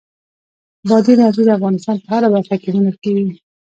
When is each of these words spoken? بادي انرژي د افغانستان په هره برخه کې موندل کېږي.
بادي 0.87 1.11
انرژي 1.15 1.43
د 1.45 1.49
افغانستان 1.57 1.95
په 2.03 2.07
هره 2.13 2.27
برخه 2.33 2.55
کې 2.61 2.69
موندل 2.73 2.95
کېږي. 3.03 3.29